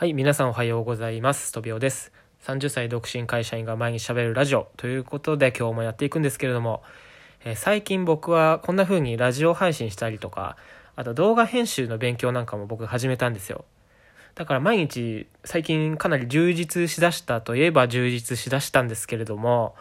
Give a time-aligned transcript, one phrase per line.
[0.00, 1.50] はい、皆さんおはようございます。
[1.50, 2.12] とびおです。
[2.44, 6.84] 30歳独身会社員が毎日喋るラジオということで今日もやっていくんですけれども、
[7.44, 10.56] えー最近僕はこんな風にラジオ配信したりとか、
[10.94, 13.64] あと動画編集の勉強なんかも僕始めたんですよ。
[14.36, 19.74] だから毎日最近かなり充実しだしたといえば充実しだしたんですけれども、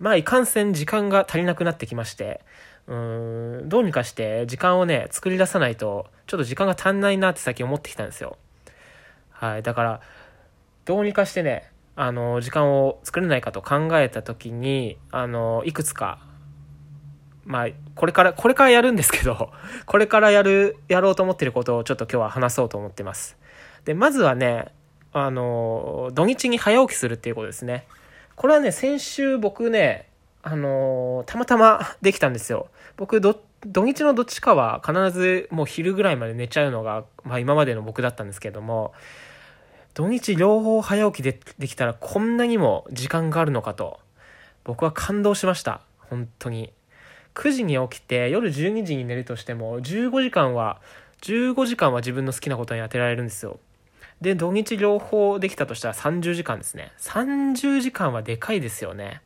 [0.00, 2.40] まあいかんせん時間が足りなくなってきまして、
[2.88, 8.36] うーん、どうにかして時間をね、作り出さないと、ちょっと時間が足んないなって最近思ってきたんですよ。
[9.42, 9.64] はい。
[9.64, 10.00] だから、
[10.84, 16.20] どうにかしてね、あの、時間を作れないかと考えたときに、あの、いくつか、
[17.44, 17.66] まあ、
[17.96, 19.50] これから、これからやるんですけど、
[19.84, 23.36] これからやる、やろうと思ってることをちょっと今日は話そうと思ってます。
[23.84, 24.66] で、まずはね、
[25.12, 27.88] あの、土日に早起きするっていうことですね。
[28.36, 30.08] これはね、先週僕ね、
[30.44, 32.68] あの、たまたま できたんですよ。
[32.96, 38.92] 僕、ど、土日のどっちかは必ずもう昼ぐらいまで寝ちゃうのが、まあ今までの僕だったんですけども、
[39.94, 44.00] 土日両方早起きでできたらこんなにも時間があるのかと、
[44.64, 45.82] 僕は感動しました。
[45.98, 46.72] 本当に。
[47.34, 50.82] 9時に起きて夜12時に寝るとしても15時間は
[51.22, 53.58] 15時間は自分の好きなことに当てられるんですよ。
[54.20, 56.92] で土日両方できたとしたら30時間ですね。
[56.98, 59.22] 30時間はでかいですよね。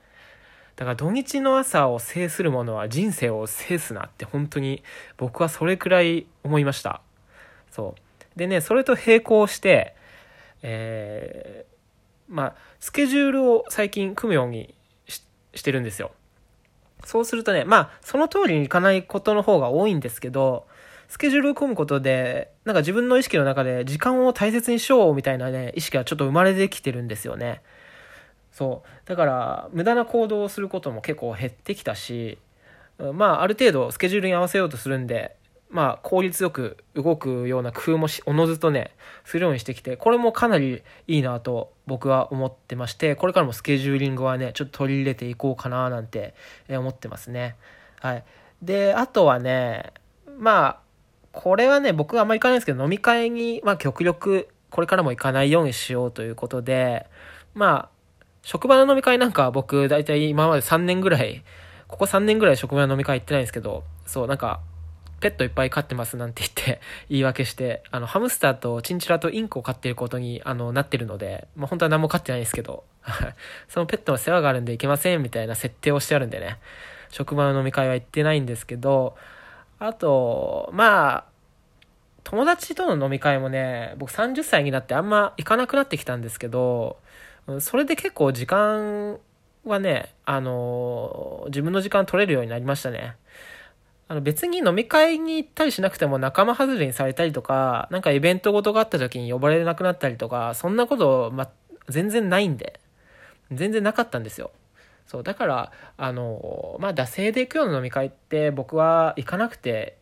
[0.77, 4.83] だから土日の朝を制するものは人生を制すなって本当に
[5.17, 7.01] 僕はそれくらい思いました。
[7.73, 8.39] そう。
[8.39, 9.96] でねそれと並行して
[10.67, 11.77] えー
[12.28, 14.75] まあスケジュールを最近組むように
[15.06, 15.22] し
[15.55, 16.11] してるんですよ
[17.05, 20.67] そうするとね、まあ、その通りにいかないことの方が多いんですけど、
[21.09, 27.62] スケジュールを組むことで、なんか自分の意識の中で時間を大切にしようみたいなね、意識がちょっと生まれてきてるんですよね。
[28.50, 29.09] そう。
[29.09, 32.39] だから、無駄な行動をすることも結構減ってきたし、
[32.98, 35.36] まあ、ある程度スケジュールに合わせようとするんで、
[35.69, 46.34] まあ、効率よく動くような工夫も、おのずとね、するようにしてきて、これもかなりいいなと僕は思ってまして、これからもスケジューリングはね、ちょっと取り入れていこうかななんて
[46.69, 47.56] 思ってますね。
[48.00, 48.25] はい。
[48.62, 49.93] で、あとはね、
[50.38, 50.78] まあ、
[51.32, 57.06] これはね、僕はあんまり行かないんですけど、飲み会に、まあ、極力、これからも行かないようにしようということで、
[57.55, 57.97] まあ、
[58.43, 61.43] 職場の飲み会なんか僕、だいたい今まで3年ぐらい、
[61.88, 64.60] ここ3年ぐらい職場の飲み会行ってないんですけど、そう、なんか、
[65.21, 72.84] ペットいっぱい飼ってますなんて言って 言い訳して、あの、ハムスターとチンチラとインコを飼ってることに、あの、なってるので、まあ、本当は何も飼ってないんですけど、
[73.69, 76.59] そのペットの世話があるんで行けませんみたいな設定をしてあるんでね、
[77.10, 79.16] 職場の飲み会は行ってないんですけど、
[79.78, 81.25] あと、まあ、
[82.25, 86.99] 友達との飲み会もね、僕30歳になってあんま行かなくなってきたんですけど、
[87.60, 89.19] それで結構時間
[89.65, 93.15] はね、あの自分の時間取れるようになりましたね。
[94.09, 101.50] あの別に飲み会に行ったりしなくても仲間外れにされたりとか、なんかイベントごとがあった時に呼ばれなくなったりとか、そんなこと、ま、
[101.89, 102.78] 全然ないんで、
[103.53, 104.53] 全然なかったんですよ。
[105.06, 109.97] そう、だから、あの、まあ、惰性で行くような飲み会って僕は行かなくて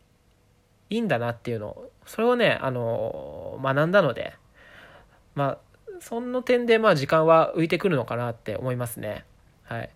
[0.89, 4.33] いいんだなっていうのを、それをね、あの、学んだので、
[5.33, 5.57] まあ、
[5.99, 9.25] その点でま時間は浮いてくるのかなって思いますね。
[9.63, 9.89] はい。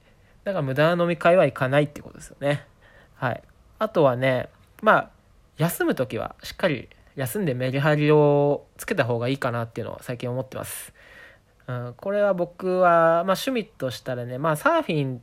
[0.43, 2.65] だから無駄な飲み会は行かないってことですよね。
[3.15, 3.43] はい。
[3.79, 4.49] あとはね、
[4.81, 5.09] まあ、
[5.57, 10.93] 休むときはしっかり休んでメリハリをつけた方がいいかなっていうのを最近思ってます。
[11.67, 15.21] うん、これは僕は、まあ趣味としたらね、まあサーフィン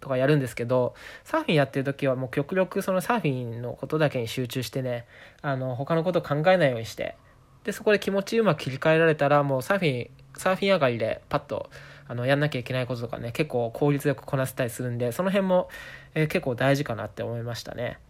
[0.00, 5.06] とかやるんですけど、サーフィンやってる時はもう極力そのサーフィンのことだけに集中してね、
[5.42, 7.16] あの、他のこと考えないようにして、
[7.64, 11.70] で、そこで気持ちうまく切り替えられたら、もうサーフィン、サーフィン上がりでパッと、
[12.10, 15.68] あの、やんなきゃいけないこととかね、結構効率よくこなせたりするんで、その辺も、
[16.16, 18.00] えー結構大事かなって思いましたね。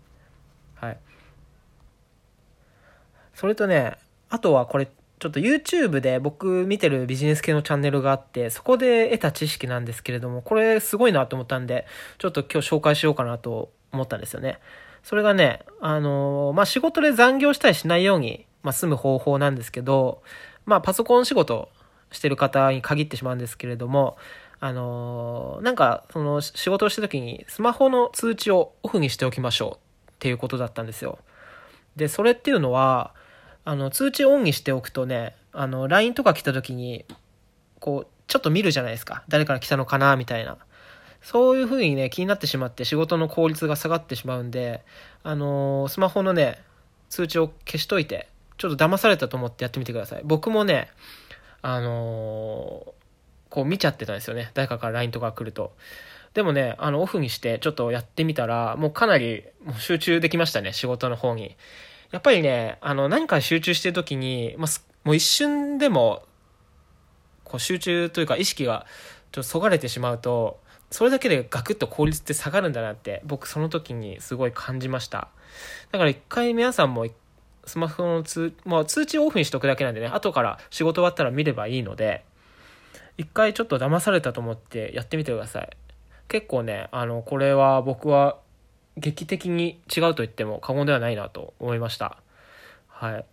[0.77, 0.99] はい。
[3.35, 3.99] それとね、
[4.31, 11.85] あとはこれ、ちょっと YouTube で僕見てるビジネス系のチャンネルがあって、そこで得た知識なんですけれども、これすごいなと思ったんで、
[12.17, 14.61] ちょっと今日紹介しようかなと思ったんですよね。
[15.03, 20.23] それがね、あのーまあ、仕事で残業したりしないように、まあ、済む方法なんですけど、
[20.65, 21.69] まあ、パソコン仕事
[22.13, 24.17] してる方に限ってしまうんですけれども、
[24.59, 29.79] あのーなんか、その仕事をした時にスマホの通知をオフにしておきましょ
[30.09, 31.19] うっていうことだったんですよ。
[31.97, 33.15] で、それっていうのは、
[33.65, 37.05] あの、通知オンにしておくとね、あの、LINE とか来た時に、
[37.79, 39.25] こう、ちょっと見るじゃないですか。
[39.29, 40.59] 誰から来たのかな、みたいな。
[41.23, 44.83] そういう風にね、気になってしまって仕事の効率が下がってしまうんで、
[45.23, 46.63] あのースマホのね、
[47.09, 50.23] 通知を消しといて、ちょっと騙されたと思ってやってみてください。
[50.25, 50.91] 僕もね、
[51.63, 52.95] あの
[53.51, 54.51] こう見ちゃってたんですよね。
[54.55, 55.73] 誰かから LINE とか来ると。
[56.35, 61.57] でもね、あの、オフにしてちょっとやってみたら、もうかなりもう集中できましたね、仕事の方に。
[62.13, 64.69] やっぱりね、あの、何か集中してる時に、まあ、
[65.05, 66.23] もう一瞬でも
[67.51, 68.87] こう集中というか意識が
[69.33, 70.61] ちょっとそがれてしまうと
[70.91, 75.29] それだけでガクッと効率って下がるんだなって僕その時にすごい感じました
[75.91, 77.13] だから一回皆さんも一
[77.65, 82.25] スマホの通,、まあ、通知をオフにしとくだけなんでね後から仕事終わったら見ればいいので
[83.19, 85.71] 一回ちょっと騙されたと思ってやってみてください。
[86.29, 88.39] 結構ねあのこれは僕は
[88.97, 92.17] 劇的に違うと言っても過言ではないなと思いました。
[92.89, 93.25] はい。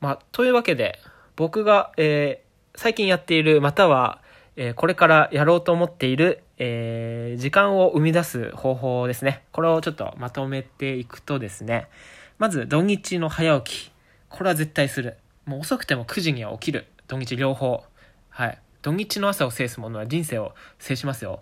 [0.00, 0.98] まあというわけで
[1.34, 4.20] 僕が、えー、最近やっているまたは
[4.56, 9.44] えー、これからやろうと思っている、えー、時間を生み出す方法ですね。
[9.52, 11.88] これをちょっとまとめていくとですね、
[12.38, 13.92] まず土日の早起き。
[14.28, 15.16] これは絶対する。
[15.44, 16.86] もう遅くても9時には起きる。
[17.08, 17.84] 土日両方。
[18.28, 18.58] はい。
[18.82, 21.40] 土日の朝を制すものは人生を制しますよ。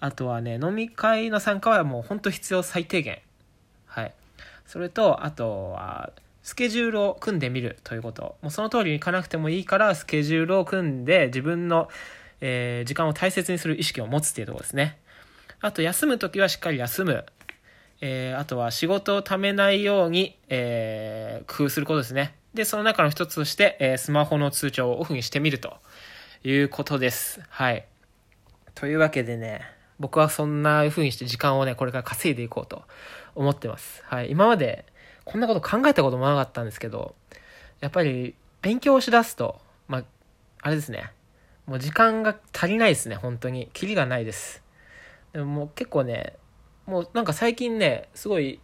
[0.00, 3.20] あとはね、飲み会の参加はもうほんと必要最低限。
[3.86, 4.14] はい。
[4.66, 6.12] それと、あとは、
[6.42, 8.36] スケジュールを組んでみるということ。
[8.42, 11.88] もうその通りにいかなくてもいいから、スケジュールを組んで自分の
[12.40, 14.98] えー、時間を大切にする意識を持つっていうところですね。
[15.60, 17.24] あと、休むときはしっかり休む。
[18.00, 22.34] えー、あとは仕事を貯めないように、えー、工夫することですね。
[22.54, 25.76] で、その中の一つとして、えー、スマホの通知をオフにしてみると
[26.44, 27.40] いうことです。
[27.48, 27.86] はい。
[28.74, 29.62] というわけでね、
[29.98, 32.82] 僕はそんな風にして時間をね、これから稼いでいこうと
[33.34, 34.02] 思ってます。
[34.06, 34.30] はい。
[34.30, 34.84] 今まで
[35.24, 37.14] こんなこと考えたこともなかったんですけど、
[37.80, 40.04] やっぱり勉強をしだすと、まあ、
[40.62, 41.10] あれですね。
[41.66, 43.68] もう時間が足りないですね、本当に。
[43.72, 44.62] キリがないです。
[45.32, 46.36] でももう結構ね、
[46.86, 48.60] もうなんか最近ね、すごい、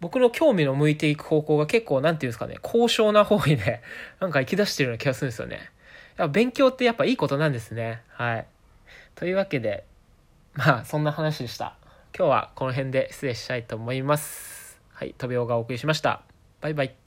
[0.00, 3.82] 僕の興味の向いていく方向が結構、なんていうんですかね、高尚な方にね、
[4.20, 5.70] なんか行き出してるような気がするんですよね。
[6.16, 8.02] やっぱ勉強ってやっぱいいことなんですね。
[8.08, 8.46] はい。
[9.14, 9.84] というわけで、
[10.54, 11.76] まあ、そんな話でした。
[12.16, 14.80] 今日はこの辺で失礼したいと思います。
[14.92, 16.22] はい、トビオがお送りしました。
[16.60, 17.05] バイバイ。